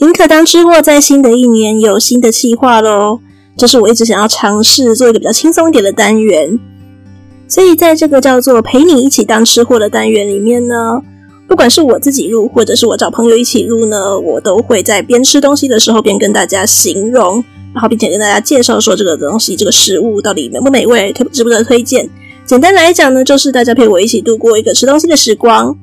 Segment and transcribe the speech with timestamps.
[0.00, 3.20] 宁可当吃货，在新的一年有新的计划喽。
[3.54, 6.58] 这是我一直想要尝试做一个比较轻松一点的单元。
[7.46, 11.02] 所以在这个叫做“陪你一起当吃货”的单元里面呢，
[11.46, 17.44] 不管是我自己录，或者是我找朋友一起录呢，我都会在边吃东西的时候边跟大家形容，
[17.74, 22.08] 然后并且跟大家介绍说这个东西、这个食物到底美不美味，值不值得推荐。
[22.46, 25.76] 简单来讲呢，就是大家陪我一起度过一个吃东西的时光。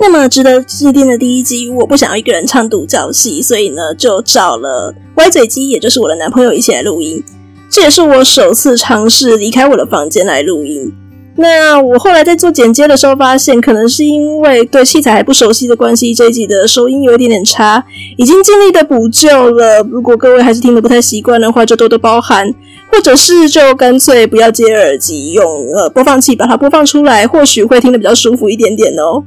[0.00, 7.22] 那么值得纪念的第一集，我不想要一个人唱独角戏，所以呢，就找了歪嘴鸡，也就是我的男朋友一起来录音。
[7.68, 10.92] 这也是我首次尝试离开我的房间来录音。
[11.36, 17.84] 那我后来在做剪接的时候，发现可能是因为对器材还不熟悉的关系，这一集的收音有一点点差，
[18.16, 19.80] 已经尽力的补救了。
[19.82, 22.52] 如果各位还是听得不太习惯的话，就多多包涵，
[22.90, 25.44] 或者是就干脆不要接耳机，用
[25.76, 29.22] 呃播放器把它播放出来，或许会听得比较舒服一点点哦。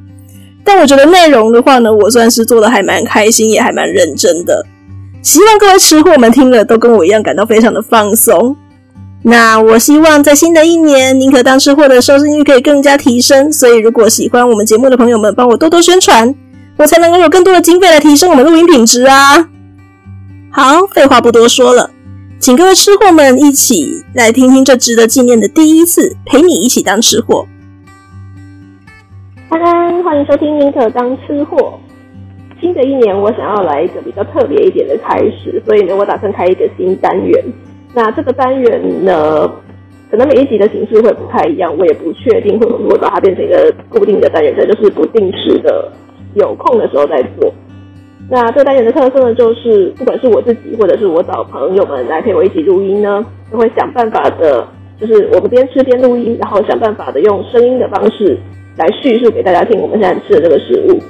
[0.63, 4.65] 但我觉得内容的话呢，我算是做的还蛮开心，也还蛮认真的。
[5.21, 8.55] 希望各位吃货们听了都跟我一样感到非常的放松。
[9.23, 13.53] 那我希望在新的一年，宁可当吃货的收视率可以更加提升。
[13.53, 16.34] 所以如果喜欢我们节目的朋友们，帮我多多宣传，
[16.77, 19.48] 我才能够有更多的经费来提升我们录音品质啊！
[20.49, 21.91] 好，废话不多说了，
[22.40, 27.46] 请各位吃货们一起来听听这值得纪念的第一次，陪你一起当吃货。
[29.52, 31.57] 安安，欢迎收听《宁可当吃货》。
[32.62, 37.43] 新的一年，我想要来一个比较特别一点的开始，所以呢，我打算开一个新单元。
[37.93, 39.52] 那这个单元呢，
[40.10, 45.91] 可能每一集的形式会不太一样，我也不确定会不会把它变成一个固定的单元，这就是不定时的，
[46.36, 47.54] 有空的时候再做。
[48.30, 54.65] 那这个单元的特色呢，就是不管是我自己，或者是我找朋友们来陪我一起录音呢，都会想办法的，
[54.98, 58.38] 就是我们边吃边录音，然后想办法的用声音的方式。
[58.77, 61.02] 来叙述给大家听，我们现在吃的这个食物。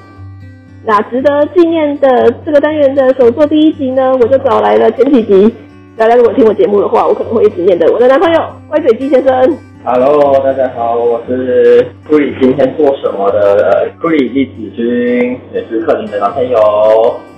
[0.84, 5.54] 那值得纪念的这个单元的首作第一集呢，我就找来了前几集
[5.96, 8.40] 大家如果听我节目的话，我可能会一直念的我的男朋友
[8.70, 9.58] 歪嘴鸡先生。
[9.84, 16.58] Hello，大家好，我是库里今天做什么的库里栗子君，也是克林的男朋友。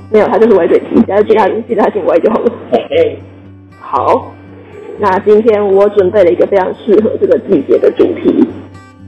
[0.10, 2.52] 没有，他就是歪嘴鸡，只要记他记得他姓歪就好了。
[2.72, 3.20] 嘿嘿，
[3.82, 4.32] 好，
[5.00, 8.48] 那今天我准备了一个非常适合这个季节的主题。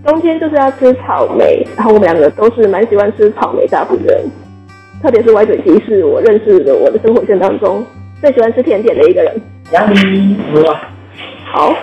[0.05, 4.23] 冬天就是要吃草莓，然后我们两个都是蛮喜欢吃草莓大福的人，
[5.01, 7.83] 特别是歪嘴鸡是我认识的我的生活圈当中
[8.21, 9.33] 最喜欢吃甜点的一个人。
[9.71, 10.37] 呀咪，
[11.51, 11.73] 好，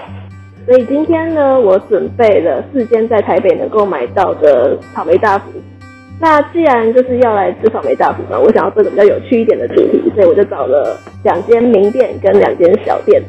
[0.65, 5.51] 所以今天呢，我准备了四间在台北能够买到的草莓大福。
[6.21, 13.21] 那既然就是要来吃草莓大福嘛，我想要做个比较有趣一点的主题，所以我就找了两间名店跟两间小店，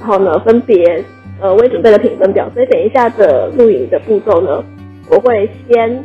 [0.00, 1.04] 然后呢，分别。
[1.44, 4.64] 呃，我也准备了评分表，所以等一下的录影的步骤呢，
[5.10, 6.02] 我会先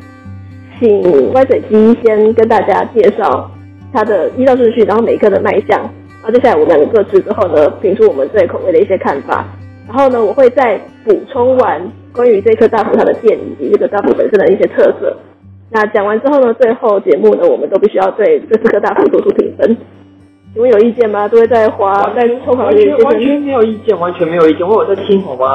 [0.77, 3.49] 请歪嘴鸡先跟大家介绍
[3.93, 9.47] 它的依照顺序，然后每一颗的卖相，然后接下来我们两个各自之后呢，评出我们对口味的一些看法，
[9.87, 15.15] 然后呢，我会再补充完关于这颗大福它的店以及这个大福本身的一些特色。
[15.71, 19.77] 那讲完之后呢，最后节目呢，我们都必须要对这四颗大福做出评分。
[20.53, 21.27] 请问有意见吗？
[21.27, 24.67] 都会在花在抽考里完，完全没有意见，完全没有意见。
[24.67, 25.53] 我有在听好吗？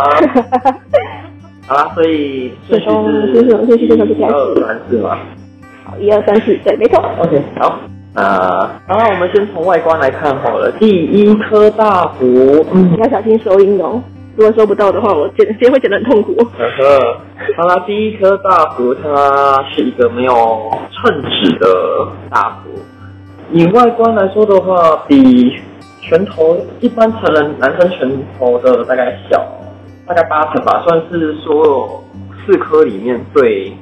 [1.66, 4.32] 好啦，所以顺序是顺序顺序顺序开始。
[4.32, 5.18] 一二三四嘛。
[5.84, 7.02] 好，一二三四，对，没错。
[7.22, 7.78] OK，好。
[8.14, 10.70] 呃，然后我们先从外观来看好了。
[10.78, 14.00] 第一颗大福，嗯，你要小心收音哦。
[14.36, 16.34] 如果收不到的话，我剪剪会剪得很痛苦。
[16.56, 17.16] 呵呵，
[17.56, 20.32] 好啦，第一颗大福，它是一个没有
[20.92, 21.66] 称纸的
[22.30, 22.70] 大福。
[23.54, 25.48] 以外观来说的话，比
[26.00, 29.40] 拳头一般成人男生拳头的大概小，
[30.04, 32.02] 大概八成吧，算是所有
[32.44, 33.72] 四颗里面最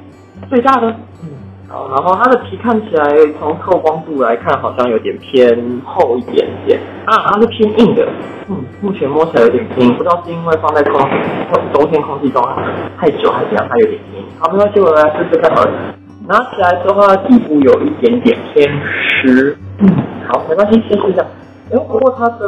[0.47, 0.87] 最大的。
[1.23, 1.29] 嗯，
[1.67, 3.03] 好，然后它的皮看起来
[3.39, 8.07] 从透光度来看，好像有点偏厚一点点啊，它是偏硬的。
[8.49, 11.01] 嗯，目前摸起来有点硬，不知道是因为放在空
[11.73, 12.43] 冬天空气中
[12.99, 14.23] 太久还是怎样，它有点硬。
[14.37, 15.71] 好，没关系，我来试试看好了。
[16.27, 18.69] 拿起来的话，底部有一点点偏
[19.23, 19.57] 湿。
[19.83, 19.89] 嗯，
[20.29, 21.25] 好，没关系，先试一下。
[21.71, 22.47] 哎，不过它的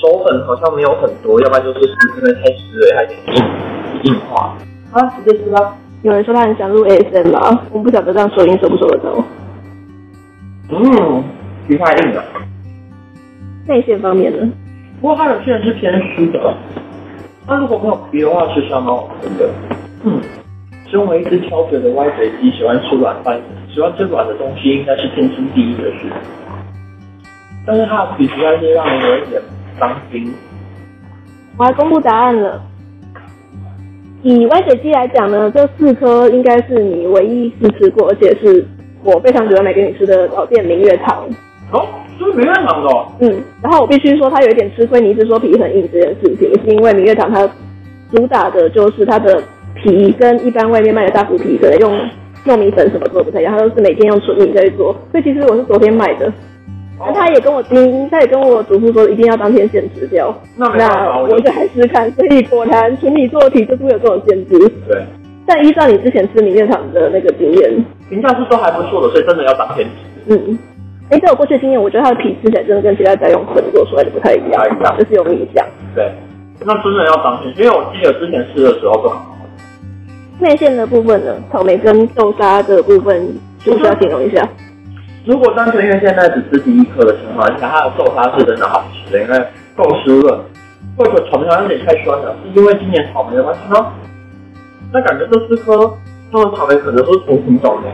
[0.00, 4.54] 手粉好像没有很多，要不然就是因为太湿了，还有点硬硬化。
[4.92, 5.76] 好，直接吃吧。
[6.02, 7.62] 有人说他很想录 ASMR 吗？
[7.72, 9.24] 我不晓得这样收音收不收得到。
[10.70, 11.24] 嗯，
[11.66, 12.22] 皮太硬了。
[13.66, 14.52] 内馅方面呢？
[15.00, 16.54] 不过它有些人是偏湿的。
[17.46, 19.50] 它如果没有皮的话，是相当好吃的。
[20.04, 20.20] 嗯。
[20.88, 23.36] 身为一只挑嘴的歪嘴鸡，喜欢吃软饭，
[23.76, 26.10] 喜欢吃软的东西，应该是天经地义的事。
[27.66, 29.42] 但是它的皮实在是让人有一点
[29.78, 30.32] 伤心。
[31.58, 32.62] 我来公布答案了。
[34.22, 38.66] 以歪嘴鸡来讲呢，这四颗应该是你唯一试吃过，而且是
[39.04, 41.28] 我非常喜欢买给你吃的老店明月堂。
[41.70, 41.86] 哦，
[42.18, 43.06] 就是明月堂的、哦。
[43.20, 45.02] 嗯，然后我必须说，它有一点吃亏。
[45.02, 47.46] 你一直说皮很硬这件事情，是因为明月堂它
[48.10, 49.42] 主打的就是它的
[49.74, 52.00] 皮跟一般外面卖的大骨皮可能用
[52.46, 54.94] 糯米粉什么做不太一样，它都是每天用纯米在做。
[55.10, 56.32] 所以其实我是昨天买的，
[56.98, 60.34] 那、哦、他也跟我叮，他也跟我嘱咐说一定要当天现吃掉。
[60.56, 62.10] 那那我就还试看。
[62.12, 64.58] 所以果然纯米做的皮就是会有这种限制。
[64.88, 65.02] 对。
[65.46, 70.34] 但依照你之前吃米面厂的那个经验，评价是说还不错的，所以真的要当天吃。
[70.34, 70.58] 嗯。
[71.10, 74.64] 哎，在我过去的经验，我觉得它的皮吃起来真的跟其他家用粉做出来的不太一样，
[74.98, 75.64] 就是有米酱。
[75.94, 76.10] 对，
[76.64, 79.12] 那真的要当心，因为我记得之前吃的时候。
[80.38, 83.26] 内馅的部分呢，草莓跟豆沙的部分，
[83.58, 84.46] 需不需要形容一下？
[85.24, 90.38] 如果单纯因为现在只吃第一颗的情况下，它的豆沙是真的好吃的，因为够湿润。
[90.96, 93.92] 或者草莓好像有点太酸了，是因为今年草莓的关系吗？
[94.92, 95.92] 那感觉这四颗
[96.32, 97.88] 它的草莓可能都是重新种的。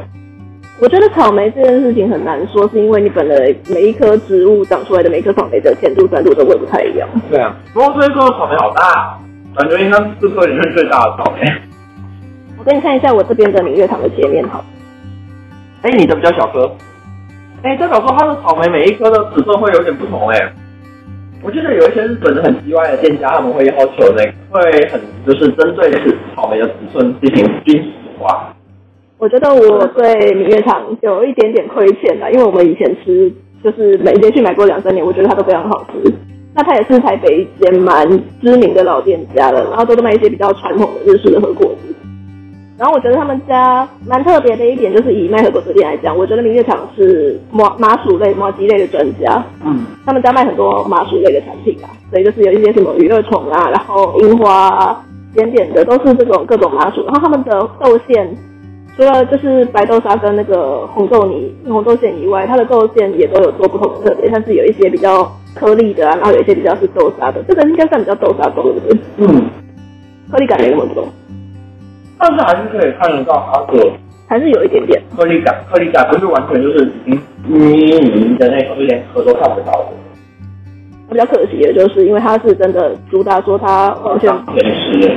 [0.80, 7.08] 我觉得草莓这件事情很难说，是因为你本来每一棵植物长出来的每一颗草莓的甜度、酸度都会不太一样。
[7.30, 9.18] 对啊，不过这一颗草莓好大，
[9.56, 11.50] 感觉应该是四颗里面最大的草莓。
[12.62, 14.64] 我给你看一下我这边的明月堂的切面，好。
[15.82, 16.70] 哎，你的比较小颗。
[17.62, 20.38] 哎，代表说它的草莓每一颗的尺寸会有点不同哎。
[21.42, 28.54] 我记得有一些日本的很奇怪的店家，他们会要求那个会很就是针对是草莓的尺寸进行均质化。
[29.18, 33.32] 我觉得我对明月堂有一点点亏欠啦，因为我们以前吃
[33.64, 36.14] 就是每天去买过两三年，我觉得它都非常好吃。
[36.54, 38.08] 那它也是台北一间蛮
[38.40, 41.91] 知名的老店家了，然后都是卖一些比较传统的日式的和果子。
[42.82, 49.40] 然后我觉得他们家蛮特别的一点，就是以卖和果子店来讲，我觉得明月堂是麻麻薯类、麻糬类的专家。
[49.64, 57.04] 嗯，他们家卖很多麻薯类的产品啊，所以就是有一些什么鱼儿虫啊，然后樱花啊，点点的都是这种各种麻薯。
[57.04, 58.36] 然后他们的豆馅。
[58.94, 65.24] 除了就是白豆沙跟那个红豆泥、红豆馅以外，它的豆馅也都有做不同的特别，像是有一些比较
[65.54, 68.98] 颗粒的啊，然后有一些比较是豆沙的，这个应该算比较豆沙豆，对不对？
[69.16, 69.44] 嗯，
[70.30, 71.06] 颗粒感没那么重，
[72.24, 73.90] 但是还是可以看得到它的，
[74.28, 79.88] 还是有一点点颗粒感，颗粒感不是完全就是已经泥泥的那种，一点壳都看不到的。
[81.10, 84.32] 比较可惜的就是，因为它是真的主打说它完全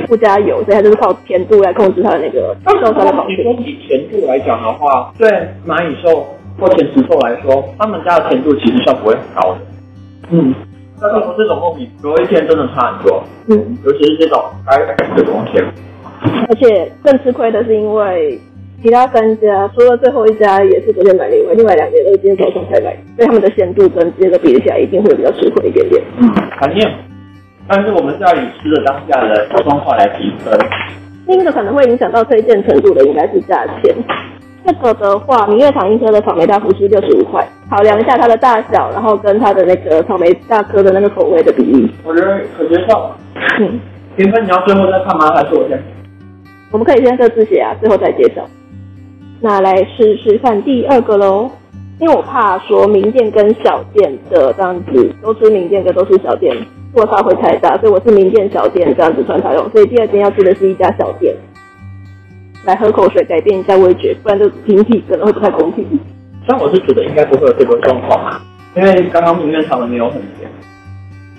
[0.08, 3.36] 不加油，所以它就是靠甜度来控制它的那个豆沙的保鲜。
[3.44, 5.30] 说以甜度来讲的话，对
[5.64, 6.26] 蚂蚁兽
[6.58, 9.60] 或甜食兽来说，他们家的甜度其实算不会很高的。
[10.32, 10.52] 嗯，
[11.00, 13.22] 但是这种糯米隔一天真的差很多。
[13.48, 15.62] 嗯，尤其是这种白白的东西。
[16.48, 18.38] 而且更吃亏的是因为。
[18.82, 26.00] 其他三家除了最后一家也是昨天买的以外，另外两家都是今天早上才买，所以他们的鲜度跟这个比起来，一定会比较吃亏一点点。
[26.20, 26.30] 嗯，
[26.60, 26.86] 肯定。
[27.66, 30.56] 但是我们是要以吃的当下的状况来评分。
[31.26, 33.94] 另一个可能会影响到推荐程度的，应该是价钱。
[34.64, 37.44] 这个的话，明月堂一颗的草莓大福是六十五块。
[37.70, 43.10] 考量一下它的大小，然后跟它的那个草莓大颗的那个口味的比例，我觉得可接受。
[43.58, 43.80] 嗯，
[44.16, 45.34] 评分你要最后再看吗？
[45.34, 45.82] 还是我先？
[46.70, 48.42] 我们可以先各自写啊，最后再介绍。
[49.40, 51.50] 那来试试看第二个喽，
[52.00, 56.56] 因为我怕说名店跟小店的这样子都吃名店，跟都是小店
[56.94, 59.70] 落差会太大，所以我是名店小店这样子穿插用。
[59.70, 61.34] 所以第二间要吃的是一家小店，
[62.64, 65.86] 来喝口水改变一下味觉，不然就平替可能会不太公平。
[66.48, 68.40] 但我是觉得应该不会有这个状况啊，
[68.76, 70.50] 因为刚刚明月堂的没有很甜。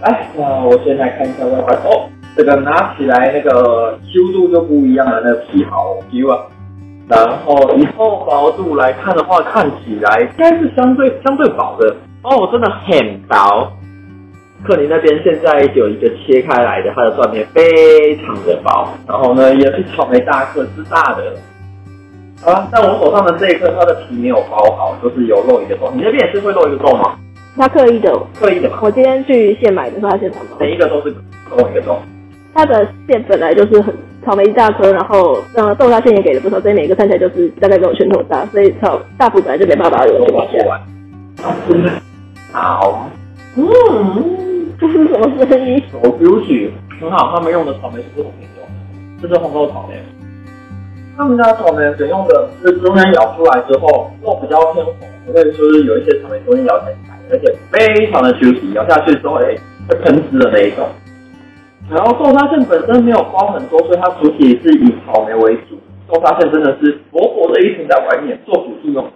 [0.01, 2.07] 来，那我先来看一下外观哦，
[2.37, 6.39] 这个拿起来那个修度就不一样了，那个皮好 Q 啊。
[7.09, 13.71] 然后以厚薄度来看的话，看起来应该是相对相对薄的哦，真的很薄。
[14.63, 21.33] 克林那边现在有一个切开来的，它的断面非常的薄，然后呢也是草莓大颗是大的。
[22.43, 25.89] 好了，但我手上的这一颗，它的皮没有包好，就是有漏一个洞。
[25.95, 27.17] 你那边也是会漏一个洞吗？
[27.55, 28.77] 它刻意的，刻意的嘛。
[28.81, 31.15] 我今天去现买的时候，它现场每一个都是
[31.55, 31.97] 漏一个洞。
[32.57, 33.93] 它的馅本来就是很。
[34.25, 40.67] 草莓一大颗，然后呃豆沙馅也给了不少，所以每个看起来就是大概跟我拳头大，所以草大福本来就没办法有多少钱。
[42.51, 43.09] 好，
[43.55, 43.63] 嗯，
[44.77, 48.67] 这是什么声音手 b e 很好，他们用的草莓是不同品种，
[49.21, 49.95] 这是红豆草莓。
[51.15, 54.93] 他们家的草莓选用的是中间咬出来之后肉比较偏红，
[55.31, 59.55] 所以说是有一些草莓中间咬起来，而且非常的 juicy，咬下去之后哎
[59.87, 60.85] 会喷汁的那一种。
[61.89, 65.79] 然后豆沙馅本身没有包很多，所以它主体是以草莓为主。
[66.07, 69.11] 豆沙馅真的是薄薄的一层在外面做辅助用的，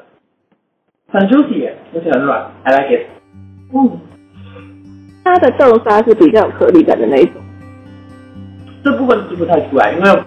[1.09, 3.07] 很 juicy，而且很软，I like it。
[3.73, 3.99] 嗯，
[5.23, 7.35] 它的豆沙是比较有颗粒感的那一种。
[8.83, 10.23] 这部分吃不太出来，因为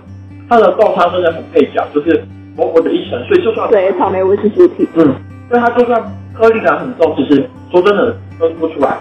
[0.48, 2.24] 它的豆沙真的很配角，就是
[2.56, 5.04] 薄薄的一层，所以就算对草莓为是主体，嗯，
[5.48, 6.02] 所以它就算
[6.34, 8.98] 颗粒感很重，其实说真的分不出来。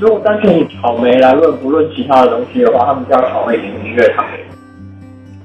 [0.00, 4.40] 如果单纯以草莓来论，不论其他的东西的话，他们家草莓比明月草莓。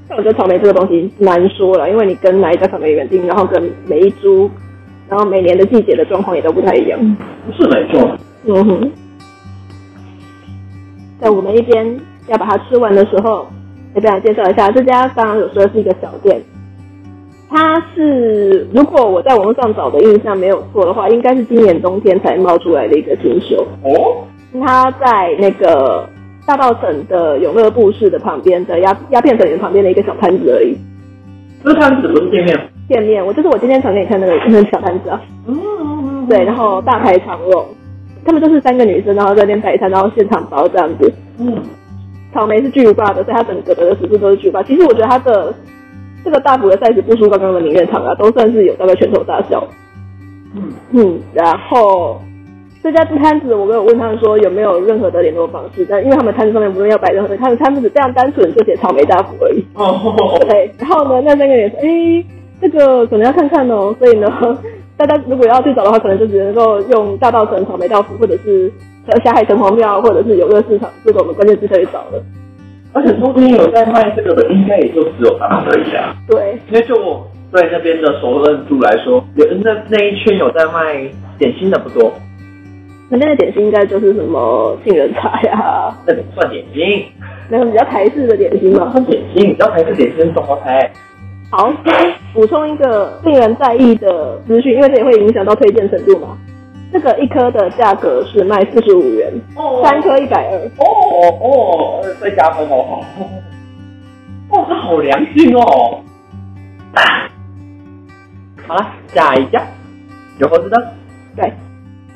[0.07, 4.50] 但我觉得草莓这个东西难说了，因为你跟哪一家草莓园丁，然后跟每一株，
[5.09, 6.97] 然后每年的季节的状况也都不太一样。
[7.45, 8.17] 不是没错。
[8.45, 8.91] 嗯哼。
[11.19, 13.47] 在我们一边要把它吃完的时候，
[13.93, 15.05] 也给大家介绍一下这家。
[15.09, 16.41] 刚刚有说的是一个小店，
[17.50, 24.24] 它是如果我在网络上找的印象没有错的话，应该是今年冬天才冒出来的一个新秀哦。
[24.59, 26.07] 他在那个
[26.45, 30.77] 大道城的永乐布市的旁边的鸦鸦片粉圆旁边的一个小摊子而已。
[31.63, 32.69] 这摊子不是店面？
[32.88, 35.19] 店面，我就是我今天传给你看那个那个小摊子啊。
[35.47, 36.27] 嗯嗯嗯。
[36.27, 37.65] 对，然后大排长龙，
[38.24, 41.12] 他们就是三个女生，然后在那边摆摊，然后现场包这样子。
[41.39, 41.57] 嗯。
[42.33, 44.62] 草莓是巨无霸的，所以它整个的食物都是巨无霸。
[44.62, 45.51] 其实我觉得它的
[46.24, 49.67] 这个大福的 size 不输刚刚的明月堂啊，都算是有大概拳头大小。
[50.55, 52.21] 嗯嗯，然后。
[52.85, 59.65] 这家摊子，我没有问他们说有没有任何的联络方式，但因为他们摊子上面不用要摆任何的，他们摊子非常单纯，就写草莓大福而已。
[59.73, 60.13] 哦，
[60.47, 60.69] 对。
[60.77, 62.23] 然后呢，那三个人说，哎，
[62.61, 63.91] 这个可能要看看哦。
[63.97, 64.31] 所以呢，
[64.97, 68.71] 大家如果要去找的话，可能就只能够用大稻城草莓大福，或者是
[69.23, 72.23] 霞海城隍庙，或者是游乐市场这种的关键字可以找了。
[72.93, 76.13] 而且中间有在卖这个的，应该也就只有他们而已啊。
[76.29, 76.55] 对。
[76.69, 81.03] 因为就我对那边的熟人度来说，有那那一圈有在卖
[81.39, 82.13] 点心的不多。
[83.15, 85.95] 那边的点心应该就是什么杏仁茶呀？
[86.05, 87.05] 那个算点心，
[87.50, 88.91] 那个比较台式的点心嘛。
[88.91, 90.91] 算点心，比较台式点心是中华菜。
[91.50, 91.72] 好，
[92.34, 96.38] 补充一个令人在意的资讯，因为这也会影响到推荐程度嘛。
[96.91, 100.57] 这个一颗的价格是卖四十五元，哦，三颗一百二。
[100.77, 100.84] 哦
[101.41, 103.01] 哦，再加分哦。
[104.50, 106.01] 哦，这好良心哦。
[108.67, 109.62] 好了，下一家
[110.39, 110.93] 有盒子的。
[111.36, 111.53] 对。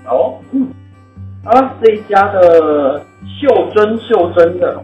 [0.05, 0.67] 哦，嗯。
[1.41, 3.01] 好了，这一家的
[3.39, 4.81] 袖珍袖珍的，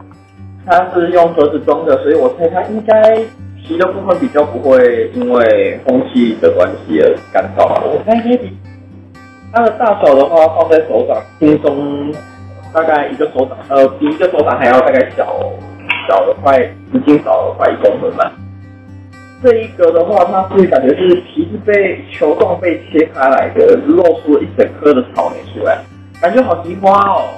[0.65, 3.17] 它是用盒子装的，所以我猜它应该
[3.61, 7.67] 皮的部分比较不会因为空气的关系而干燥。
[7.83, 8.51] 我猜 maybe
[9.51, 12.09] 它的大小的话，放在手掌轻松
[12.73, 15.25] 大概一个手掌，呃，比一个手掌还要大概小
[16.07, 16.57] 小了快，
[16.93, 18.31] 已经少了快一公分吧。
[19.43, 25.83] 这一个的话，它是感觉是皮是被球状被切开来的，露出了一整颗的草莓出来。
[26.21, 27.29] 感觉好奇花哦。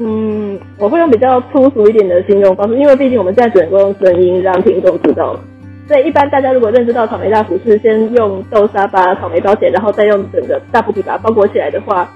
[0.00, 5.36] 嗯，我会用比较粗俗一点的形容方式，因为毕竟我们现在只能够用声音让听众知道。
[5.88, 12.08] 所以一般大家如果认识到草莓大福是先用豆沙把草莓包起来，然后再用整个大福皮把它包裹起来的话，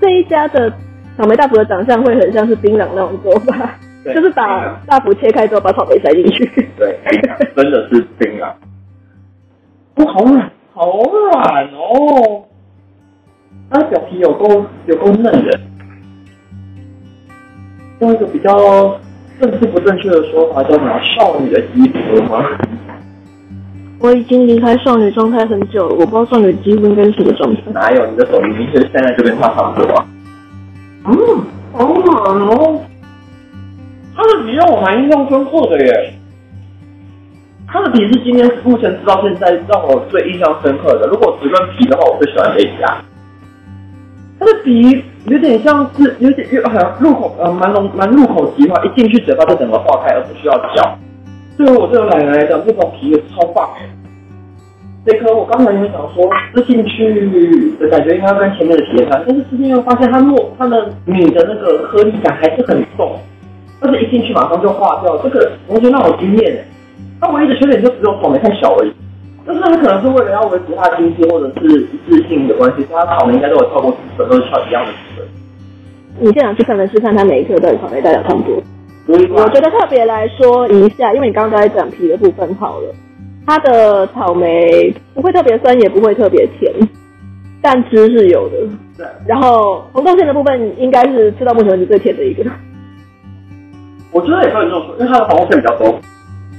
[0.00, 0.68] 这一家的
[1.16, 6.44] 草莓大福的长相会很像是槟榔那种做法，就是把大福切开之后把草莓塞进去。
[6.76, 6.98] 对，
[7.54, 8.52] 真的是槟榔。
[10.04, 12.44] 哇，好软，好软哦。
[13.72, 15.60] 它的表皮有够有够嫩的，
[18.00, 19.00] 用一个比较
[19.40, 22.44] 正式不正确的说法，叫什么“少女的肌肤”吗？
[23.98, 27.62] 我已经离开少女状态很久了，我不知道少女的肌肤应该是什么状态。
[27.72, 28.06] 哪有？
[28.08, 30.06] 你的手明明是现在就跟他差不多啊。
[31.06, 31.14] 嗯，
[31.72, 32.78] 好暖哦。
[34.14, 36.12] 它的皮让我蛮印象深刻的耶。
[37.66, 41.06] 它的皮是今天目前直到现在让我最印象深刻的。
[41.06, 43.02] 如果只论皮的话，我最喜欢这一家。
[44.42, 50.98] 它的皮有点像是有点又好像入口呃蛮浓蛮入口即化，一进去嘴巴就整个化开，而不需要嚼。
[51.56, 53.70] 对于我这个奶奶来讲，这种皮也超棒。
[55.06, 63.16] 这颗我刚才有想说吃进去的感觉应该跟前面的皮一样，但是吃进去发现它糯它的米的那个颗粒感还是很重，
[63.80, 66.64] 但是一进去马上就化掉，这个完全让我惊艳。
[67.20, 68.92] 它唯一的缺点就只有草莓太小而已。
[69.44, 75.28] 但是他可能是为了要维持他的经济或者是一致性的关系，所以它草莓应该都有超过尺寸，都是超一样的尺寸。
[76.20, 78.62] 你现场去看的是看它每一颗的草莓大小差不多。
[79.08, 82.94] 我觉得特别来说一下，因为你刚刚都在讲皮的部分好了，
[83.44, 86.72] 它的草莓不会特别酸，也不会特别甜，
[87.60, 88.56] 但汁是有的。
[88.96, 89.06] 对。
[89.26, 92.44] 然后红豆馅的部分应该是吃到目前为止最甜的一个。
[94.12, 96.00] 我觉得也可以这么说，因为它的红豆馅比较多。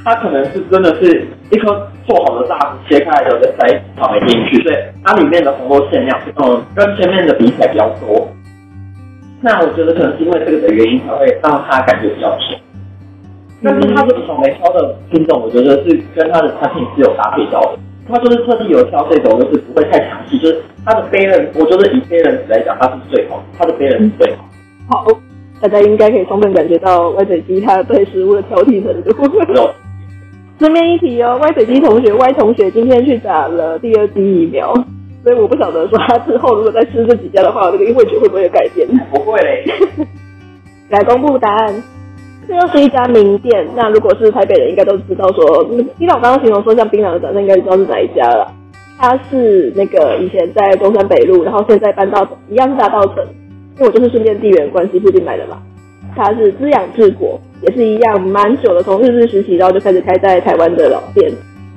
[0.03, 8.27] 它可能是真的是一颗做好的大子切开来的，再塞草莓进去，所以它里面的红豆馅料，嗯，跟前面的比起来比较多。
[9.41, 12.60] 那我觉得可能是因为这个的原因，才会让它感觉比较甜。
[13.62, 17.79] 但是它这个草莓挑的品种，我觉得是跟它的产品是有搭配到的。
[18.05, 24.43] 它就是特地有挑这种，就是不会太强势，就是它的 balance，我觉得以 balance 来讲，它是最好，它的 balance 最好。
[24.89, 25.05] 好，
[25.62, 29.12] 大家应该可以充分感觉到歪嘴鸡它对食物的挑剔程度。
[30.60, 34.74] 顺便一提哦，歪嘴鸡同学，歪同学今天去打了第二剂疫苗。
[35.24, 38.88] 所以我不晓得说他之后如果再吃这几家的话，这个味觉会不会有改变？
[39.12, 39.63] 不会嘞。
[40.89, 41.83] 来公布答案，
[42.48, 43.65] 这又是一家名店。
[43.75, 45.63] 那如果是台北人，应该都知道说，
[45.98, 48.51] 听到我刚刚形容说像槟榔的长相，应该知道是哪一家了。
[48.98, 53.25] 他是那个以前在中山北路，然后现在搬到一样是大道城，
[53.77, 55.57] 因为我就是顺便地缘关系附近买的嘛。
[56.15, 61.32] 他是滋养治国，也是一样蛮久的，从日治时期然后就开始开在台湾的老店。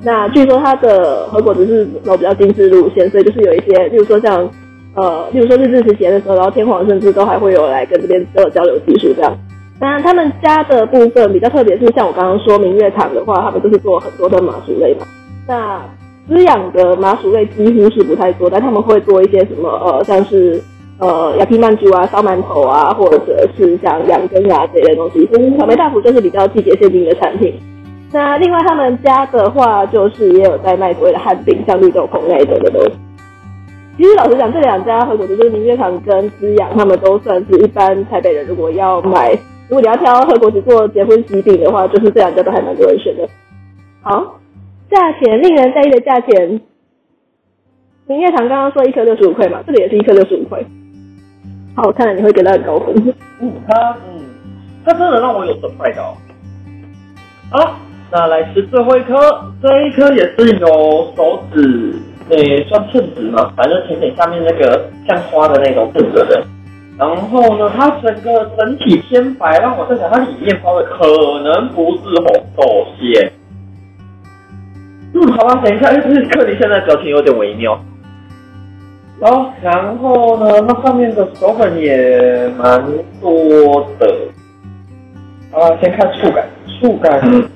[0.04, 4.48] 那据说它的和果子是走比较精致路线，所以就是有一些，例如说像
[4.94, 9.36] 呃，例如说日治时期的时候，然后天皇甚至都还会有来跟这边做交流技术这样。
[9.78, 15.06] 当然他们家的部分比较特别，是像我刚刚说明月堂的话，他们就是做很多的麻薯类嘛。
[15.46, 15.82] 那
[16.28, 20.60] 滋养的麻薯类几乎是不太多，但他们会做一些什么呃，像是
[20.98, 25.26] 呃，鸭皮曼珠啊、烧馒头啊，或者是像羊羹啊这类东西。
[25.26, 27.54] 所以草莓大福就是比较季节限定的产品。
[28.12, 32.92] 那另外他们家的话，就是也有在卖所谓的汉饼，像绿豆椪那一种的东西。
[33.98, 39.32] 其实老实讲，这两家和果子就是明月堂跟滋养，他们都算是一般台北人如果要买，
[39.68, 43.28] 如果你要挑和果子做结婚喜饼的话，就是这两家都还蛮多人选的。
[44.02, 44.38] 好，
[44.90, 46.60] 价钱令人在意的价钱，
[48.06, 50.64] 明月堂刚刚说一颗六十五块嘛，这里也是一颗六十五块。
[51.76, 52.94] 好，看来你会给他很高分。
[53.40, 54.24] 嗯，他嗯，
[54.84, 56.16] 他真的让我有 surprise 哦。
[57.50, 57.76] 好。
[58.08, 59.16] 那来吃最后一颗，
[59.60, 61.92] 这一颗也是有手指，
[62.30, 63.52] 诶、欸，算寸指吗？
[63.56, 66.46] 反正甜点下面那个像花的那种颜色的。
[66.96, 71.04] 然后呢，它整个整体偏白，让我在想它里面包的可
[71.42, 73.32] 能不是红豆馅。
[75.12, 77.76] 嗯，好吧，等一下，因为这克林现在表情有点微妙。
[79.20, 82.84] 然后，然后呢，那上面的手粉也蛮
[83.20, 84.16] 多的。
[85.52, 86.46] 啊，先看触感，
[86.80, 87.20] 触感。
[87.24, 87.48] 嗯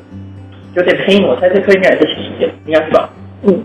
[0.76, 3.11] 有点偏硬，我猜这颗应该也是甜一点，应该是吧？
[3.43, 3.64] 嗯。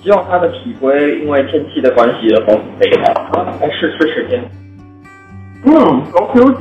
[0.00, 3.12] 希望它的体不会因为天气的关系而风飞开。
[3.32, 4.40] 好，来试吃时间。
[5.64, 5.74] 嗯，
[6.12, 6.54] 好 Q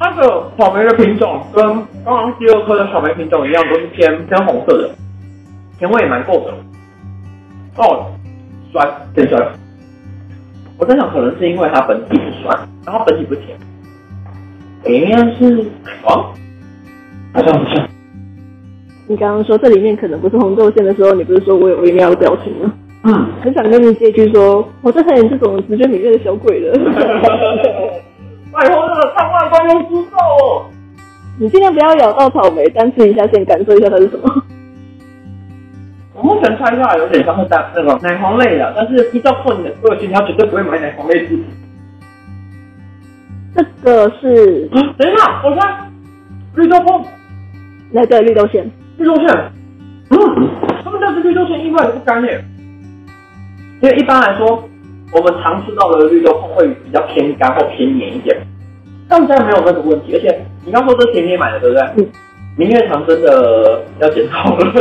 [0.00, 1.64] 它的草莓的品种跟
[2.04, 4.90] 刚刚第二颗的草莓品种一样，都是偏偏红色的，
[5.78, 6.54] 甜味也蛮够的。
[7.76, 8.06] 哦，
[8.72, 9.52] 酸，偏酸。
[10.78, 13.56] 我在想，可能是因为它本体是酸，然后本体不甜。
[14.86, 15.60] 应该是
[16.04, 16.32] 啊。
[17.32, 17.88] 好像不像。
[19.06, 22.72] 你刚刚说这里面可能不是红豆馅的时候，你不是说我有微妙的表情吗？
[23.04, 26.72] 嗯，很想跟你接一句说，我这很有这种直觉敏锐的小鬼了。
[28.52, 30.66] 拜托，这个看外观众知道哦。
[31.38, 34.44] 你尽量不要咬到草莓，单吃一下先感受一下它是什么。
[36.40, 41.44] 我目前猜下来有点像是带那个奶黄类的，但是依照过你的个性，他绝对不会买奶黄类制品。
[43.54, 45.92] 这个是，嗯，等一下，我看
[46.54, 47.04] 绿豆椪。
[47.92, 49.26] 那对绿豆馅，绿豆馅，
[50.10, 50.48] 嗯，
[50.82, 52.42] 他们家的绿豆馅意外的不干耶。
[53.82, 54.66] 因为一般来说，
[55.12, 58.34] 我们常吃到的绿豆椪会比较偏干或偏黏一点，
[59.10, 60.14] 他们家没有那个问题。
[60.14, 61.84] 而且你刚说这是甜点买的，对不对？
[61.98, 62.08] 嗯。
[62.56, 64.72] 明月堂真的要检讨了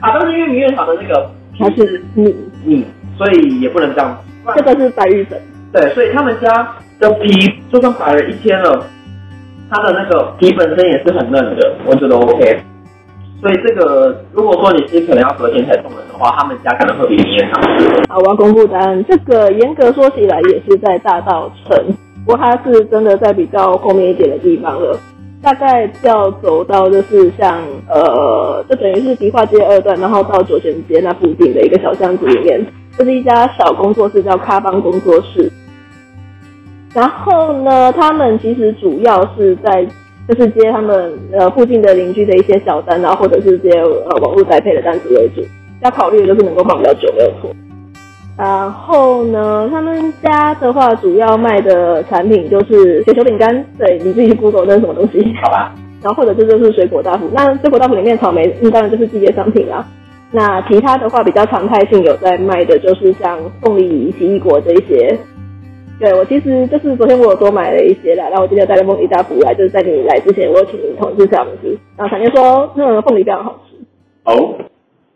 [0.00, 0.16] 啊！
[0.18, 2.34] 但是因为明月堂的那个还是米
[2.64, 2.84] 米，
[3.16, 4.18] 所以也不能这样。
[4.56, 5.40] 这个是白玉粉。
[5.72, 7.28] 对，所以他们家的皮
[7.70, 8.84] 就算摆了一天了。
[9.70, 12.60] 它的那个皮本身也是很嫩的，我觉得 OK。
[13.40, 17.62] 所以这个如果说你是可能要隔天才送人的话，他们家可能会比明月堂。
[18.08, 19.04] 好，我要公布答案。
[19.08, 21.78] 这个严格说起来也是在大道城，
[22.24, 24.98] 不过它是真的在比较后面一点的地方了。
[25.42, 32.64] 大概要走到就是像呃，就等于是迪化街二段，然后到左贤街那附近的一个小巷子里面，
[32.98, 35.50] 这是一家小工作室，叫咖邦工作室。
[36.92, 39.86] 然后呢，他们其实主要是在
[40.28, 45.42] 就是接他们呃附近的邻居的一些小单，然后或者是接呃网络宅配的单子为主。
[45.80, 47.50] 要考虑的就是能够放比较久，没有错。
[48.40, 55.22] 然后呢，他们家的话主要卖的产品就是雪球饼干，对，你自己去 Google 那是什么东西？
[55.44, 55.74] 好吧。
[56.02, 59.86] 然后或者这就是水果大福，那水果大福里面草莓，嗯，当然就是季节商品啦。
[60.32, 65.18] 那其他的话比较常态性有在卖的就是像凤梨、奇异果这一些。
[65.98, 73.76] 对，我其实就是昨天我有多买了一些啦，然后我今天带了凤梨大福来，就是在你来之前，我有请你同事吃东西，然后闪电说那个凤梨非常好吃。
[74.24, 74.54] 哦。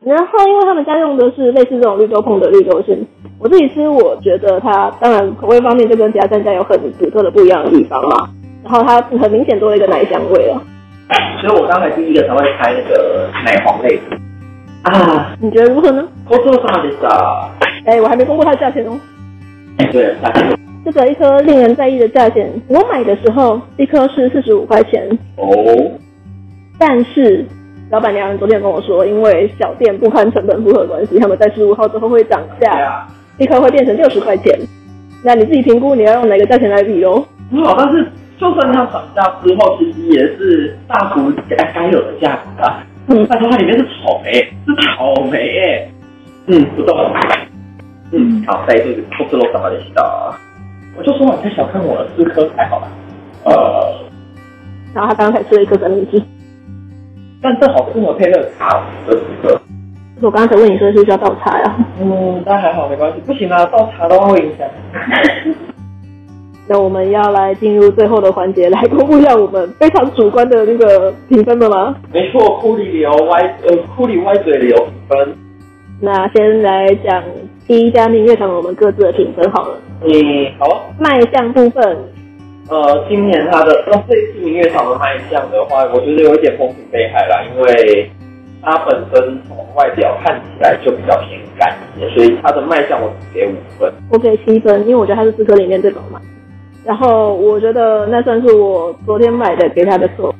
[0.04, 2.98] 然后因为他们家用的是类似这种绿豆碰的绿豆馅，
[3.38, 8.28] 我自己吃我觉得它当然口味方面就跟其他三家有很独特的不一样的地方嘛，
[8.62, 10.62] 然后它很明显多了一个奶香味了。
[11.40, 14.02] 所以我刚才第一个才会开那个奶黄类的
[14.82, 16.06] 啊，你觉得如何呢？
[16.28, 17.50] 我做什么的啥？
[17.86, 18.98] 哎，我还没公布它的价钱哦。
[19.78, 20.58] 哎，对了，价钱。
[20.84, 25.48] 这个一颗令人在意的价钱，我买的时候一颗是四十五块钱哦，
[26.78, 27.44] 但是
[27.90, 33.06] 老板娘昨天跟我说，因为小店不堪成本负荷关系，他们在十五号之后会涨价，
[33.38, 34.58] 一颗会变成六十块钱。
[35.22, 37.24] 那你自己评估你要用哪个价钱来比喽？
[37.64, 38.06] 好，但是
[38.38, 42.82] 就算它涨价之后，其实也是大福该该有的价格啊。
[43.08, 45.88] 嗯，拜托它里面是草莓，是草莓哎。
[46.46, 46.96] 嗯，不动。
[48.12, 50.34] 嗯，好，再一个不吃肉上把你洗到。
[50.96, 52.88] 我就说你太小看我了，四颗还好吧？
[53.44, 53.94] 呃，
[54.94, 56.22] 然后他刚刚才吃了一颗三明治，
[57.44, 59.60] 但正好适合配热茶，的时刻。
[60.22, 61.76] 我刚刚才问你说是不是要倒茶呀？
[62.00, 63.20] 嗯，但还好没关系。
[63.26, 64.66] 不行啊，倒茶的话会影响。
[66.66, 71.94] 那我们要来进入最后的环节，来公布一下我们非常主观的那个评分了吗？
[72.10, 75.36] 没错，哭里流歪呃，哭里歪嘴流评分。
[76.00, 77.22] 那先来讲
[77.68, 79.74] 第一家明月堂，我们各自的评分好了。
[80.00, 80.10] 嗯，
[80.58, 80.86] 好。
[80.98, 81.98] 卖相部分，
[82.68, 88.10] 呃，今年它的呃这次明月堂的卖相的话，我觉得有一点风评被害啦，因为
[88.62, 93.92] 它本身从外表看起来就比较偏干一些，所以它的卖相我只给五分。
[94.10, 96.20] 我给七分，因为我觉得它是四颗里面最饱满。
[96.84, 100.34] 然后我觉得那算是我昨天买的给他的错。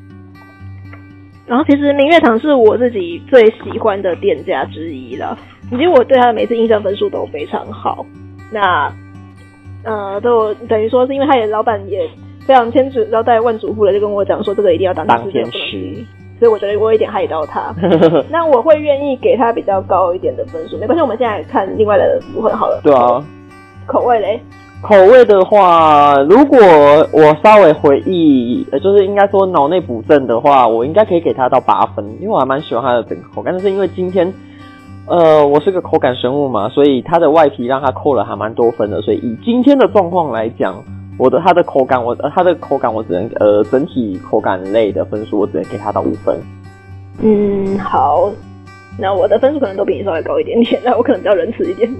[1.46, 5.38] 然后其实明月堂是我自己最喜欢的店家之一了，
[5.70, 8.04] 以及我对他的每次印象分数都非常好。
[8.50, 8.90] 那
[9.84, 12.08] 呃，都等于说是因为他也老板也
[12.46, 16.04] 非常千叮万万嘱咐的，就跟我讲说这个一定要当天吃，
[16.38, 17.74] 所以我觉得我有一点害到他。
[18.30, 22.80] 那我会愿意给他比较高一点的分数，没关系，我们现在看另外的部分好了。
[22.82, 23.22] 对啊，
[23.86, 24.40] 口味嘞。
[24.82, 26.58] 口味的话，如果
[27.10, 33.54] 我稍微回忆，呃，就是应该说脑内补正的话，我应该可以给他到八分，因为我还蛮喜欢他的整个口感。
[33.54, 34.30] 但是因为今天，
[35.06, 39.02] 呃，我是个口感生物嘛，所以它的外皮让它扣了还蛮多分的。
[39.02, 40.82] 所以以今天的状况来讲，
[41.18, 46.36] 我的它的口感，我它的口感我只能呃整体口感类的分数，我只能给它到五分。
[47.22, 48.30] 嗯，好。
[48.96, 51.92] 那我的分数可能都比你稍微高一点点，那我可能比较仁慈一点，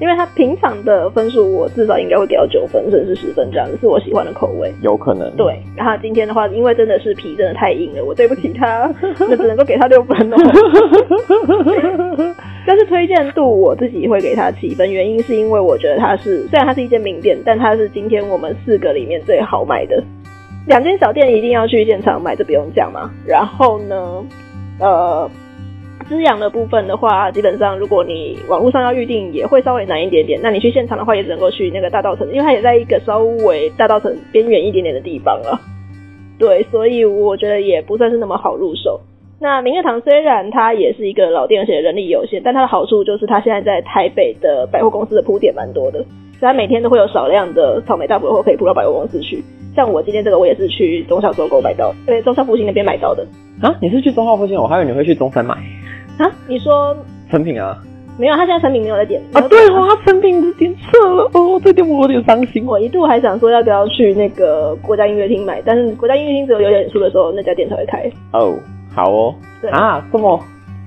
[0.00, 4.72] 因为他平常的分数我至少应该会给到九分甚至十分这样子，是我喜欢的口味。
[4.80, 5.28] 有可能。
[5.36, 10.36] 对，然后今天的话，因为真的是皮真的太硬了，我对不起他， 那只能够给他六分哦。
[12.66, 20.02] 但是推荐度我自己会给他七分，原因是因为我觉得它是虽然它是一间名店，但它是今天我们四个里面最好买的。
[20.66, 23.10] 两间小店一定要去现场买，这不用讲嘛。
[23.26, 24.24] 然后呢，
[24.78, 25.30] 呃。
[26.08, 30.40] 滋养的部分的话，基本上如果你网络上要预定，也会稍微难一点点。
[30.42, 35.60] 那你去现场的话，也只能够去那个大稻城，因为它也在一个稍微大稻城边缘一点点的地方了。
[36.38, 39.00] 对，所以我觉得也不算是那么好入手。
[39.40, 49.42] 那明月堂虽然它也是一个老店，而且人力有限，但它的好处就是它现在在台北的百货公司的铺点蛮多的，所以它每天都会有少量的草莓大福货可以铺到百货公司去。
[49.76, 53.24] 像我今天这个，我也是去忠孝收购买到，对，忠孝复兴那边买到的。
[53.62, 54.60] 啊，你是去忠孝复兴？
[54.60, 55.56] 我还以为你会去中山买。
[56.18, 56.96] 啊，你说
[57.30, 57.78] 成品啊？
[58.18, 59.40] 没有，他现在成品没有在点啊。
[59.42, 62.66] 对哦，他成品是点错了哦，这点我有点伤心。
[62.66, 68.10] 我一度还想说要不要去那个国家音乐厅买，但是国家音乐厅只有有演出的时候那家店才会开。
[68.32, 68.54] 哦，
[68.92, 69.34] 好哦。
[69.62, 70.40] 对啊，这么？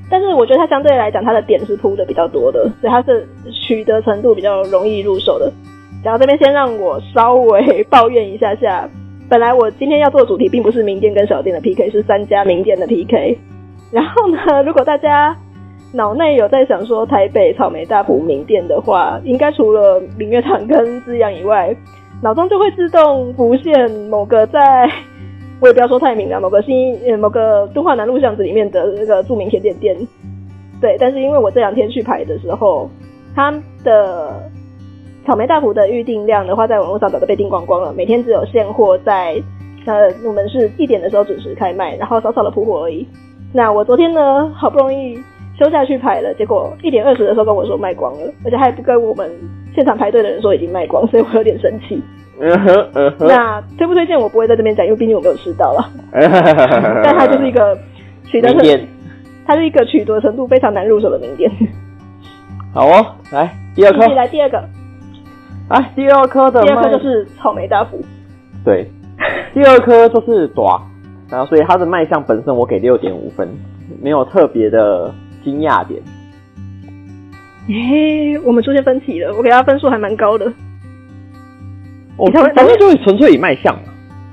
[0.09, 5.49] 但是我觉得它相对来讲，它的点是铺的比较多的，所以它是取得程度比较容易入手的。
[6.03, 8.89] 然后这边先让我稍微抱怨一下下，
[9.29, 13.37] 本来我今天要做的主题并不是名店跟小店的 PK，是三家名店的 PK。
[13.91, 15.35] 然后呢，如果大家
[15.93, 21.75] 脑内有在想说台北草莓大福名店的话，应该除了明月堂跟滋养以外，
[22.23, 24.89] 脑中就会自动浮现某个在，
[25.59, 29.97] 我也不要说太明了，某个新呃某个敦化南路巷子里面的那个著名甜点店。
[30.79, 32.89] 对，但是因为我这两天去排的时候，
[33.35, 34.49] 他的
[35.25, 39.35] 草莓大福的预订量的话，在网络上早就被订光光了，每天只有现货在
[39.85, 43.05] 呃我们是一点的时候准时开卖，然后少少的铺货而已。
[43.53, 45.15] 那我昨天呢，好不容易
[45.59, 49.29] 休假去排了，结果一点二十的时候跟我说卖光了，而且还不跟我们
[49.75, 52.01] 现场排队的人说已经卖光，所以我有点生气。
[52.39, 53.27] 嗯哼，嗯哼。
[53.27, 55.89] 那推不推荐我不会在这边讲，因为毕竟我没有吃到了。
[57.03, 57.77] 但它就是一个
[58.25, 58.87] 取得名店，
[59.45, 61.51] 它是一个取得程度非常难入手的名店。
[62.73, 64.63] 好哦，来第二颗，来第二个。
[65.69, 68.01] 来第二颗的，第二颗就是草莓大福。
[68.65, 68.89] 对，
[69.53, 70.81] 第二颗就是爪。
[71.31, 73.47] 然后，所以它的卖相本身我给六点五分，
[74.01, 75.13] 没有特别的
[75.43, 76.01] 惊讶点。
[77.67, 80.45] 嘿，我们出现分歧了，我给他分数还蛮高的。
[82.17, 83.83] 哦， 反正就是纯粹以卖相嘛。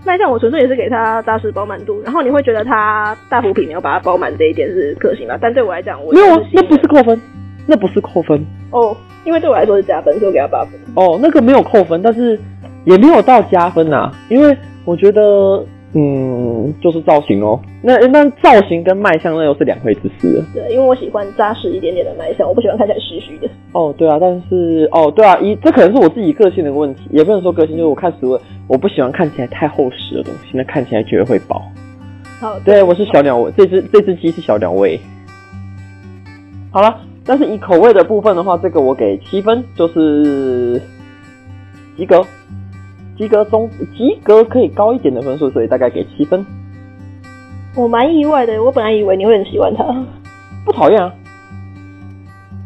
[0.05, 7.21] 卖相我纯粹也是给他扎实饱满度，然后你会觉得他大幅品没有把它包满这一点是可行的，但对我来讲，我没有啊，那不是扣分，
[7.67, 8.45] 那不是扣分。
[8.73, 10.73] 哦，因为对我来说是加分，所以我给他八分。
[10.97, 12.41] 哦，那个没有扣分，但是
[12.85, 15.65] 也没有到加分呐，因为我觉得。
[15.95, 17.59] 嗯，就是造型哦。
[17.83, 20.45] 那那造型跟卖相那又是两回事了。
[20.53, 23.49] 对，因为我喜欢扎实一点点的卖相，我不喜欢看起来虚虚的。
[23.73, 31.63] 哦，对啊，但是哦，对啊，一这可能是我自己个性的问题，也不能说个性，就是我看食物，我不喜欢看起来太厚实的东西，那看起来觉得会饱。
[32.39, 35.01] 好，对，我是小鸟胃，这只这只鸡是小鸟胃。
[36.71, 40.83] 好了，但是以口味的部分的话，这个我给七分，就是
[41.97, 42.23] 及格。
[43.19, 46.47] 及格中，及格可以高一点的分数，所以大概给七分。
[47.77, 49.85] 我蛮意外的，我本来以为你会很喜欢它。
[50.65, 51.13] 不讨厌啊。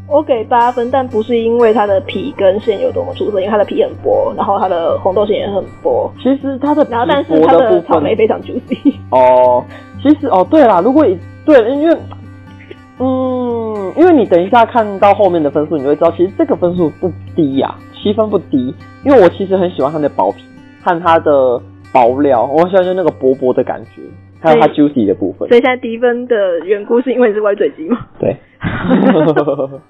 [0.09, 6.13] 我给八分，但不是因为它的皮跟馅有多么出色，因为它的皮很薄，然后它的红豆馅也很薄。
[6.19, 8.95] 其实它的然后但是它的草莓非常 juicy。
[9.11, 9.65] 哦，
[10.03, 11.97] 其实哦，对啦，如果以对，因为
[12.99, 17.79] 嗯，因为你等一下看到后面的分数，你就会知道，其实这个分数不低呀、啊。
[18.03, 20.43] 七分不低，因为我其实很喜欢它的薄皮
[20.83, 21.61] 和它的
[21.93, 24.03] 薄料，我喜欢就那个薄薄的感觉，
[24.41, 25.49] 还有它 juicy 的部分。
[25.49, 27.99] 所以现在低分的缘故是因为你是歪嘴鸡吗？
[28.19, 28.37] 对。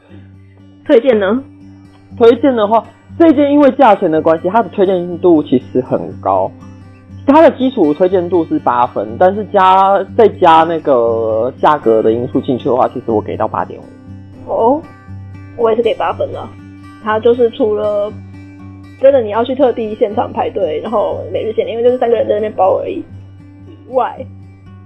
[0.85, 1.43] 推荐呢？
[2.19, 2.85] 推荐的话，
[3.19, 6.51] 这件因为价钱的关系，它的推荐度其实很高。
[7.25, 13.85] 它的基础推荐度是八分，但是加再加那个价格的因素进去的话，其实我给到八点五。
[14.51, 14.83] 哦，
[15.57, 16.49] 我也是给八分了。
[17.03, 18.13] 它就是除了
[19.01, 23.03] 真的你要去特地现场排队，然后每日限定，因为就是三个人在那边包而已
[23.67, 24.25] 以外，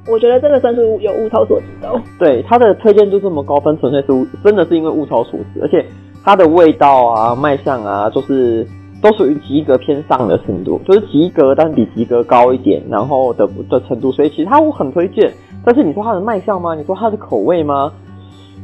[0.08, 1.92] 我觉得真的算是有物超所值的。
[2.18, 5.84] 对，它的推荐度这么高分，纯粹是真的是因为物超所值，而且
[6.24, 8.66] 它的味道啊、卖相啊，就是
[9.02, 15.30] 都属于及格偏上的程度，就是及格但是比及格高一点，然后的的程度，所以其实它我很推荐。
[15.64, 16.74] 但是你说它的卖相吗？
[16.74, 17.92] 你说它的口味吗？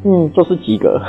[0.04, 1.00] 嗯，就是及格。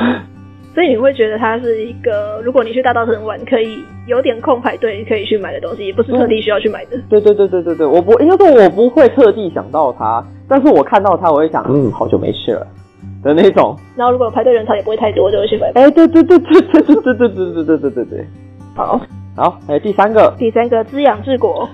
[0.73, 6.97] 所以你会觉得它是一个，如果你去大稻城玩，可以有点空排队可以去买的东西，也不是特地需要去买的。
[7.09, 12.65] 对对对对对对，我不应该说我不会特地想到它，但是我看到它，我会想，嗯，好久没吃了
[13.23, 13.77] 的那种。
[13.95, 15.71] 然后如果排队人潮也不会太多，就会去买。
[15.75, 18.25] 哎，对对对对对对对对对对对对对对。
[18.75, 18.99] 好，
[19.35, 21.69] 好，还有第三个，第三个滋养治国，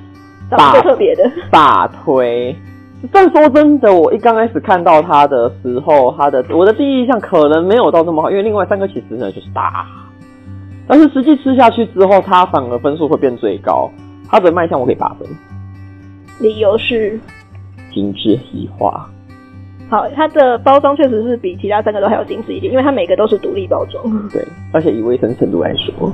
[0.50, 2.54] 大特别的大推。
[3.12, 9.86] 但说真的，我一刚开始看到它的时候，它的我的第一印象可能没有到这么好，因为另外三个其实呢就是大，
[10.88, 13.90] 但是实际吃下去之后，它反而分数会变最高。
[14.30, 15.28] 它的卖相我可以八分，
[16.40, 17.20] 理由是
[17.92, 19.10] 精致细化。
[19.90, 24.30] 好，它的包装确实是比其他三个都还要精致一点，因为它每个都是独立包装。
[24.30, 26.12] 对，而且以卫生程度来说。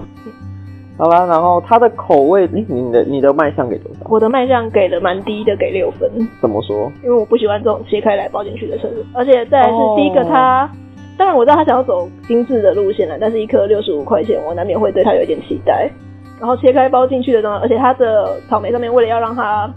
[0.98, 4.00] 好啦，然后它的口味，你你的你的卖相给多少？
[4.10, 6.10] 我的卖相给了蛮低的，给六分。
[6.40, 6.90] 怎么说？
[7.04, 10.70] 因为我不喜欢这种切开来包进去的程度，而且再来是第一个，它、哦、
[11.18, 15.90] 当然我知道他想要走精致的路线了，但是一颗六十五块钱，我难免会对它有一点期待。
[16.40, 19.70] 然后切开包进去的东西，而且它的草莓上面为了要让它，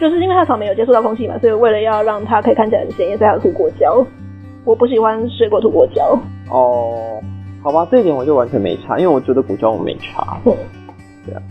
[0.00, 4.04] 就是因为它草莓有接触到空气嘛，所以为了要让它可以看起来很鲜艳，所以它有涂果胶。
[4.64, 6.18] 我不喜欢水果涂果胶。
[6.50, 7.20] 哦。
[7.62, 10.38] 好吧，这一点我就完全没差，因为我觉得古胶我没差。
[10.44, 10.54] 对，
[11.26, 11.42] 对啊。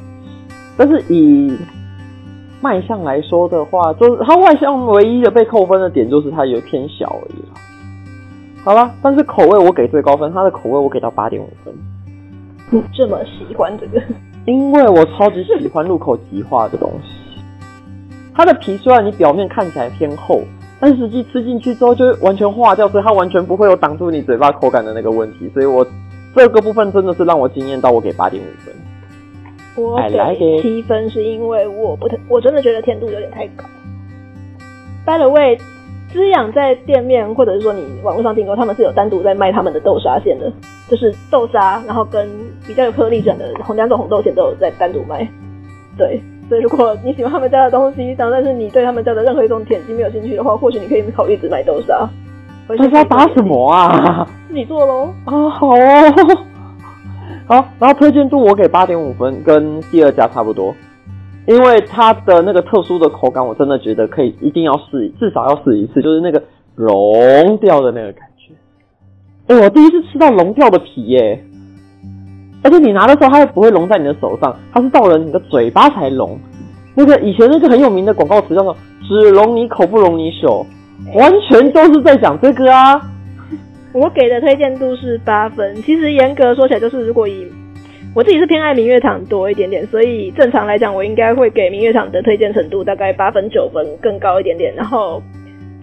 [0.77, 1.55] 但是以
[2.61, 7.59] 卖相来说的话，就是它外向唯一的被扣分的点就是它有偏小而已啦。
[8.63, 11.73] 好吧，但是口味我给最高分，它的口味我给到八点五分。
[12.69, 14.01] 你这么喜欢这个？
[14.45, 17.41] 因为我超级喜欢入口即化的东西。
[18.33, 20.41] 它的皮虽然你表面看起来偏厚。
[20.79, 25.49] 但实际吃进去之后就完全化掉，所以它完全不会有挡住你嘴巴口感的那个问题。
[25.53, 25.85] 所以我
[26.35, 28.75] 这个部分真的是让我惊艳到，我给八点五分。
[29.75, 29.99] 我
[30.39, 33.63] 给七分是因为我不太，我真的觉得甜度有点太高。
[35.05, 35.57] By the way，
[36.11, 40.51] 滋养在店面或者是说你网络上订购，他们是有单独在卖他们的豆沙馅的，
[40.89, 42.29] 就是豆沙，然后跟
[42.67, 45.27] 比较有颗粒感的红两种红豆馅都有在单独卖。
[45.97, 46.21] 对。
[46.49, 52.09] 所以，如果你喜欢他们家的东西，但是你对他们家的任何一种点心没有兴趣的话，或许你可以考虑只买豆沙。
[52.67, 54.27] 豆沙打什么啊？
[54.47, 55.13] 自己做喽。
[55.25, 56.13] 啊，好哦。
[57.47, 60.73] 好，然后推荐度我给八点五分，跟第二家差不多，
[61.45, 66.41] 因为它的那个特殊的口感，我真的觉得可以，一定要试，至少要试一次，就是那个
[66.75, 68.53] 融掉的那个感觉。
[69.47, 71.43] 哎、欸，我第一次吃到融掉的皮耶。
[72.67, 76.37] 而且你拿的时候，它又不会融在你的手上，它是到了你的嘴巴才融。
[76.93, 78.75] 那个以前那个很有名的广告词叫做
[79.07, 80.65] “只融你口，不融你手”，
[81.15, 83.01] 完全都是在讲这个啊。
[83.93, 87.47] 我给的推荐度是八分，其实严格说起来，就是如果以
[88.13, 94.75] 我自己是偏爱明月堂多一点点，所以正常来讲，我应该会给明月堂的推荐程度大概八分九分更高一点点。
[94.75, 95.23] 然后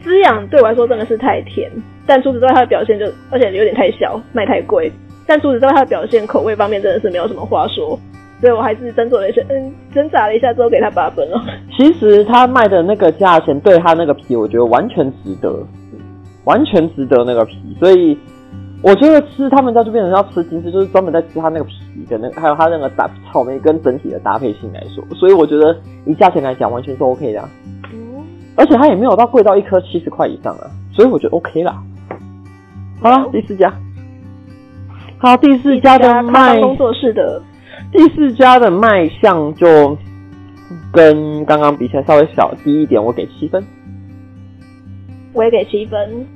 [0.02, 1.70] 滋养对我来说真的是太甜，
[2.06, 4.92] 但除此之外，它的表现就而且有点太小，卖太贵。
[5.26, 7.98] 但除此之外，他的表现口味方面真的是没有什么话说，
[8.40, 11.42] 所以我还是斟酌了一下，嗯，挣扎了一下之后给他八分了。
[11.76, 15.54] 其实他卖的那个价钱，对他那个皮，我觉得完全值得，
[16.44, 17.56] 完全值得那个皮。
[17.80, 18.18] 所以
[18.82, 21.72] 我觉得吃他们家就变成要吃精致，就是专门在吃他那个皮
[22.08, 27.40] 的那个，还有他那个搭草莓跟整体的搭配性来说，所以我觉得以价钱来讲，完全是 OK 的。
[27.92, 28.22] 嗯，
[28.56, 31.82] 而且它也没有到贵到一颗七十块以上啊，所以我觉得 OK 啦。
[33.00, 33.72] 好了，第四家。
[35.24, 37.40] 好，第四家的卖工作室的，
[37.90, 39.96] 第四家的卖相就
[40.92, 43.64] 跟刚刚比起来稍微小低一点，我给七分。
[45.32, 46.26] 我也给七分。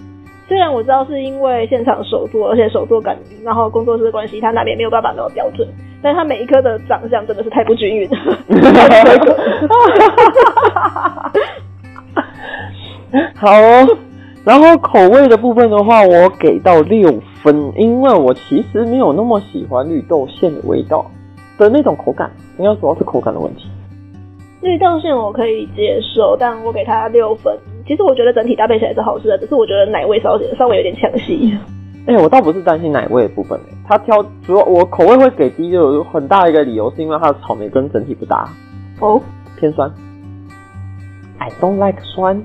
[0.48, 5.68] 虽然我知道是因为现场手作，而且手作感，然后工作室的关系，他那边没有办法那么标准，
[6.00, 8.16] 但他每一颗的长相真的是太不均匀了。
[13.36, 13.86] 好哦。
[14.48, 21.04] 然后口味的部分的话，我给到六分，因为我其实没有那么喜欢绿豆馅的味道
[21.58, 23.68] 的那种口感，应该主要是口感的问题。
[24.62, 27.54] 绿豆馅我可以接受，但我给它六分。
[27.86, 31.54] 其实我觉得整体搭配起来是好吃的，只是我觉得奶味稍微稍微有点抢戏。
[32.06, 38.48] 哎、欸，我倒不是担心奶味的部分，它挑主要我口味会给低，就有很大一个理由是因为它的草莓跟整体不搭
[38.98, 39.20] 哦，
[39.60, 39.92] 偏酸。
[41.36, 42.42] I don't like 酸。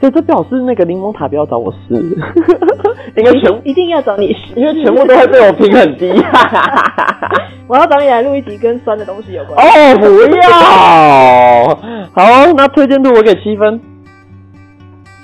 [0.00, 1.94] 所以这表示那个柠檬塔不要找我试，
[3.16, 6.10] 应该全一定要找你试，因为全部都会被我评很低。
[7.68, 9.56] 我要找你来录一集跟酸的东西有关。
[9.56, 10.42] 哦，不要！
[12.14, 13.80] 好，那推荐度我给七分。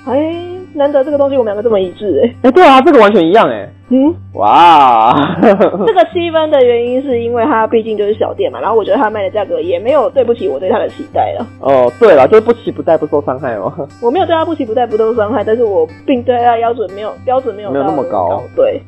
[0.05, 0.56] 哎。
[0.77, 11.45] 难得这个东西我们两个这么一致哎、欸，哎、欸、对啊，这个完全一样哎、欸，嗯，哇， 这个七分的原因是因为它毕竟就是小店嘛，然后我觉得它卖的价格也没有对不起我对它的期待了。
[11.59, 13.71] 哦，对了，就是不期不待不受伤害哦。
[14.01, 18.81] 我没有对它不期不待不受伤害，但是我并对它标准没有标准没有没有那么高，对，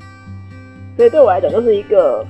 [0.96, 2.26] 所以对我来讲就是一个。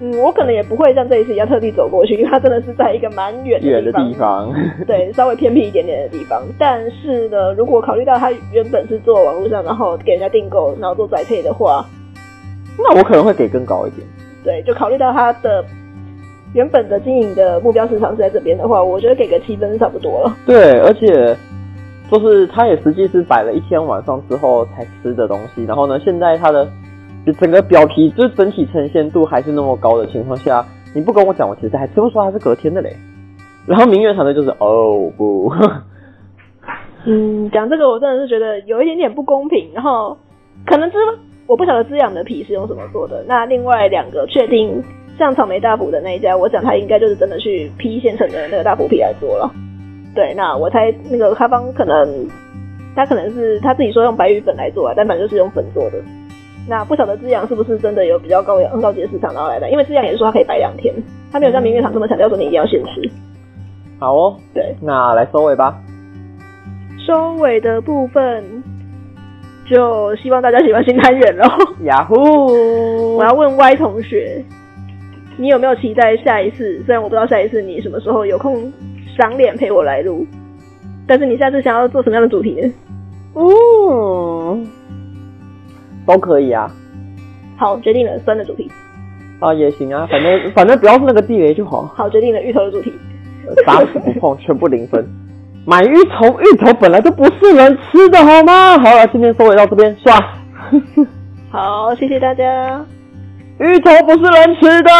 [0.00, 4.54] 嗯，我可能也不会像这一次一样特地走过去，因为它真的是在一个蛮远的地方，的地方
[4.86, 6.42] 对，稍微偏僻一点点的地方。
[6.58, 11.86] 但是呢，如果考虑到它原本是做网络上，然后给人家订购，然后做宅配的话，
[12.76, 14.06] 那我可能会给更高一点。
[14.42, 15.64] 对，就考虑到它的
[16.54, 20.36] 原本的经营的目标市场是在这边的话，我觉得给个七分差不多了。
[20.44, 21.36] 对，而且
[22.10, 26.68] 就是他也实际是摆了一天晚上之后才吃的东西，然后呢，现在他的。
[27.26, 32.94] 就整个表皮，就整体呈现度还是那么高的情况下，你不跟我讲，我其实还吃不出它是隔天的嘞。
[33.66, 35.50] 然后明月堂的就是哦不，
[37.06, 39.70] 嗯，讲这个我真的是觉得有一点点不公平。
[39.72, 40.16] 然后
[40.66, 40.96] 可能是
[41.46, 43.24] 我不晓得滋养的皮是用什么做的。
[43.26, 44.82] 那另外两个确定
[45.18, 49.50] 像草莓大补的那一家，我想他应该就是真的去批现成的那个大福皮来做了。
[50.14, 52.28] 对，那我猜那个咖方可能
[52.94, 55.98] 他可能是他自己说用白玉粉来做啊，但反正就是用粉做的。
[56.66, 59.70] 那不晓得资阳是不是真的有比较高高级的市场然后来的？
[59.70, 60.94] 因为资阳也是说它可以摆两天，
[61.30, 63.10] 它没有像明月堂这么强调说你一定要现吃。
[63.98, 65.78] 好哦，对，那来收尾吧。
[67.06, 68.62] 收尾的部分，
[69.70, 71.44] 就希望大家喜欢新单元喽。
[71.84, 73.16] 呀呼！
[73.16, 74.42] 我要问 Y 同学，
[75.36, 76.82] 你有没有期待下一次？
[76.84, 78.72] 虽然我不知道下一次你什么时候有空
[79.16, 80.26] 赏脸陪我来录，
[81.06, 82.72] 但是你下次想要做什么样的主题呢？
[83.34, 84.66] 嗯。
[86.06, 86.70] 都可以啊，
[87.56, 88.70] 好，决定了酸的主题
[89.40, 91.86] 啊，也行啊，反正反正不要是那个地雷就好。
[91.94, 92.92] 好，决定了芋头的主题，
[93.66, 95.06] 打死不碰，全部零分。
[95.66, 98.78] 买芋头，芋头本来就不是人吃的好吗？
[98.78, 100.14] 好了，今天收尾到这边，刷。
[101.50, 102.84] 好，谢谢大家。
[103.58, 104.90] 芋头不是人吃的。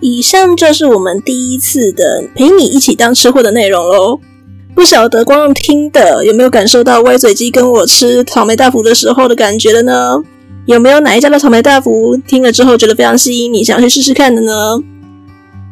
[0.00, 4.20] 以上就是我们第一次的陪你一起当吃货的内容喽。
[4.74, 10.22] 不晓得光用听的有没有感受到歪嘴鸡跟我吃草莓大福的时候的感觉了呢？
[10.66, 14.82] 有没有哪一家的草莓大福听了之后觉得非常吸引你，想要去试试看的呢？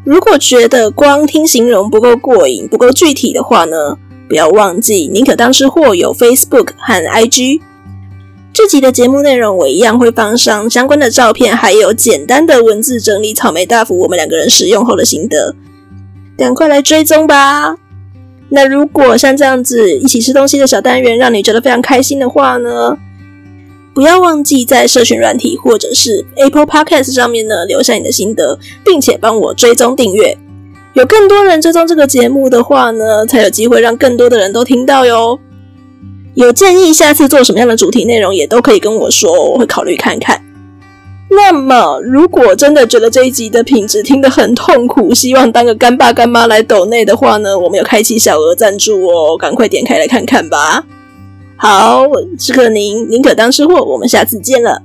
[0.05, 3.97] 如果觉得光听形容不够过瘾、不够具体的话呢，
[4.29, 7.61] 不要忘记宁可当吃货有 Facebook 和 IG。
[8.53, 15.55] 这集的节目内容我一样会放上相关的照片，还有简单的文字整理草莓大福我们两个人使用后的心得，
[16.39, 17.77] 赶快来追踪吧！
[18.49, 22.97] 那如果像这样子一起吃东西的小单元让你觉得非常开心的话呢，
[23.95, 30.39] 不要忘记在社群软体或者是 Apple Podcast 上面呢留下你的心得，并且帮我追踪订阅。
[30.95, 35.39] 有更多人追踪这个节目的话呢，才有机会让更多的人都听到哟。
[36.35, 40.41] 有建议下次做什么样的主题内容也都可以跟我说，我会考虑看看。
[41.29, 50.85] 那么，如果真的觉得这一集的品质听得很痛苦，希望当个干爸干妈来抖内的话呢，我们有开启小额赞助哦，赶快点开来看看吧。
[51.57, 54.83] 好，我是克宁，宁可当吃货，我们下次见了。